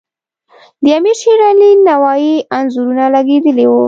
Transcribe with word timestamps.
د 0.83 0.85
امیر 0.97 1.17
علیشیر 1.49 1.77
نوایي 1.89 2.35
انځورونه 2.57 3.05
لګیدلي 3.15 3.65
وو. 3.67 3.79